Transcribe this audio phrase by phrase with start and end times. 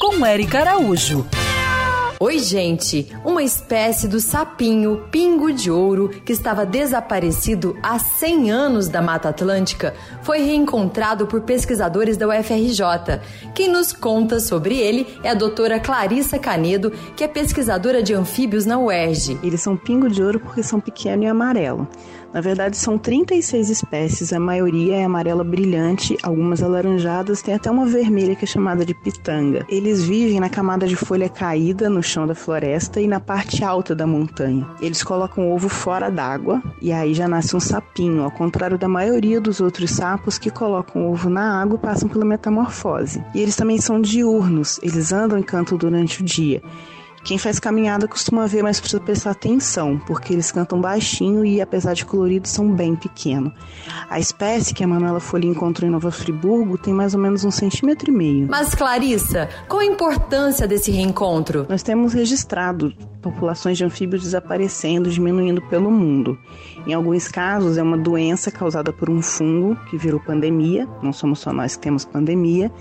[0.00, 1.26] Com Eric Araújo.
[2.20, 3.06] Oi, gente!
[3.24, 9.28] Uma espécie do sapinho pingo de ouro que estava desaparecido há 100 anos da Mata
[9.28, 13.20] Atlântica foi reencontrado por pesquisadores da UFRJ.
[13.54, 18.66] Quem nos conta sobre ele é a doutora Clarissa Canedo, que é pesquisadora de anfíbios
[18.66, 19.38] na UERJ.
[19.40, 21.86] Eles são pingo de ouro porque são pequeno e amarelo.
[22.32, 27.86] Na verdade, são 36 espécies, a maioria é amarela brilhante, algumas alaranjadas, tem até uma
[27.86, 29.64] vermelha que é chamada de pitanga.
[29.66, 33.94] Eles vivem na camada de folha caída no chão da floresta e na parte alta
[33.94, 34.66] da montanha.
[34.80, 38.88] Eles colocam o ovo fora d'água e aí já nasce um sapinho, ao contrário da
[38.88, 43.22] maioria dos outros sapos que colocam o ovo na água e passam pela metamorfose.
[43.34, 46.62] E eles também são diurnos, eles andam em canto durante o dia.
[47.28, 51.92] Quem faz caminhada costuma ver, mas precisa prestar atenção, porque eles cantam baixinho e, apesar
[51.92, 53.52] de coloridos, são bem pequenos.
[54.08, 57.50] A espécie que a Manuela Folha encontrou em Nova Friburgo tem mais ou menos um
[57.50, 58.46] centímetro e meio.
[58.48, 61.66] Mas, Clarissa, qual a importância desse reencontro?
[61.68, 66.38] Nós temos registrado populações de anfíbios desaparecendo, diminuindo pelo mundo.
[66.86, 71.40] Em alguns casos, é uma doença causada por um fungo que virou pandemia, não somos
[71.40, 72.72] só nós que temos pandemia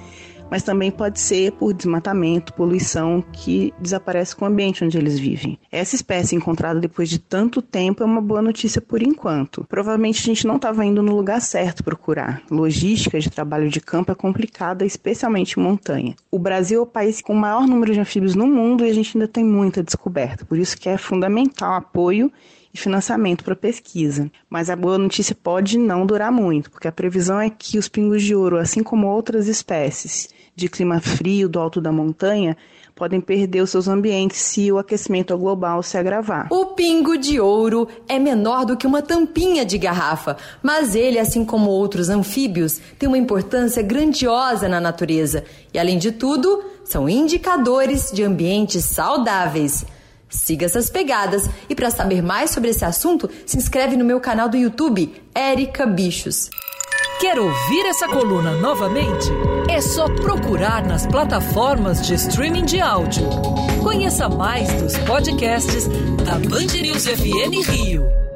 [0.50, 5.60] mas também pode ser por desmatamento, poluição que desaparece com o ambiente onde eles vivem.
[5.72, 9.66] Essa espécie encontrada depois de tanto tempo é uma boa notícia por enquanto.
[9.68, 12.42] Provavelmente a gente não estava indo no lugar certo procurar.
[12.50, 16.16] Logística de trabalho de campo é complicada, especialmente em montanha.
[16.32, 18.94] O Brasil é o país com o maior número de anfíbios no mundo e a
[18.94, 20.46] gente ainda tem muita descoberta.
[20.46, 22.32] Por isso que é fundamental apoio
[22.74, 24.32] e financiamento para pesquisa.
[24.50, 28.24] Mas a boa notícia pode não durar muito, porque a previsão é que os pingos
[28.24, 32.58] de ouro, assim como outras espécies de clima frio do alto da montanha,
[32.98, 36.48] podem perder os seus ambientes se o aquecimento global se agravar.
[36.52, 41.46] O pingo de ouro é menor do que uma tampinha de garrafa, mas ele, assim
[41.46, 48.12] como outros anfíbios, tem uma importância grandiosa na natureza e, além de tudo, são indicadores
[48.12, 49.86] de ambientes saudáveis.
[50.30, 54.50] Siga essas pegadas e para saber mais sobre esse assunto, se inscreve no meu canal
[54.50, 56.50] do YouTube, Érica Bichos.
[57.20, 59.28] Quer ouvir essa coluna novamente?
[59.70, 63.28] É só procurar nas plataformas de streaming de áudio.
[63.82, 65.88] Conheça mais dos podcasts
[66.24, 68.27] da Band News FM Rio.